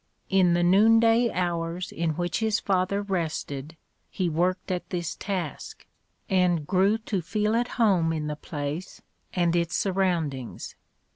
In 0.31 0.55
the 0.55 0.63
noon 0.63 0.99
day 0.99 1.31
hours 1.31 1.91
in 1.91 2.15
which 2.17 2.39
his 2.39 2.59
father 2.59 3.03
rested, 3.03 3.77
he 4.09 4.29
worked 4.31 4.71
at 4.71 4.89
this 4.89 5.15
task, 5.15 5.85
and 6.27 6.65
grew 6.65 6.97
to 6.97 7.21
feel 7.21 7.55
at 7.55 7.67
home 7.77 8.11
in 8.11 8.25
the 8.25 8.35
place 8.35 9.03
and 9.31 9.55
its 9.55 9.75
surroundings. 9.77 10.75